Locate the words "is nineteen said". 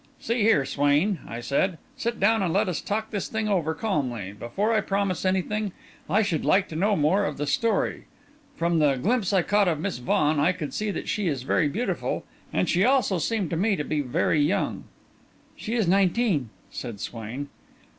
15.75-16.99